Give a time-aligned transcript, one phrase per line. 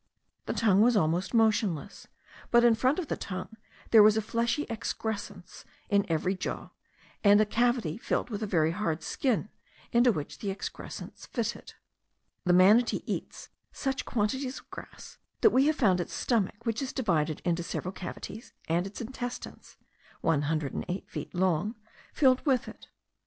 [0.47, 2.07] The tongue was almost motionless;
[2.49, 3.55] but in front of the tongue
[3.91, 6.71] there was a fleshy excrescence in each jaw,
[7.23, 9.49] and a cavity lined with a very hard skin,
[9.91, 11.75] into which the excrescence fitted.
[12.45, 16.93] The manatee eats such quantities of grass, that we have found its stomach, which is
[16.93, 19.77] divided into several cavities, and its intestines,
[20.21, 21.75] (one hundred and eight feet long,)
[22.11, 22.87] filled with it.